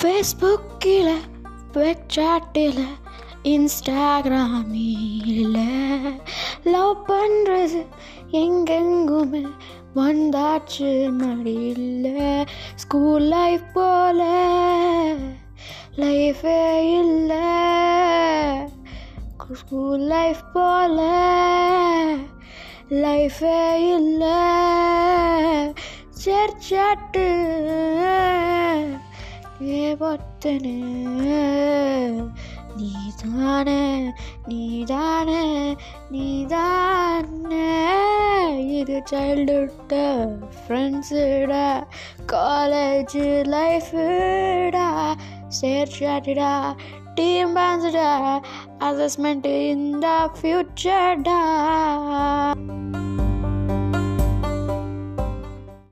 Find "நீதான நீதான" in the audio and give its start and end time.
32.76-35.30, 34.48-37.50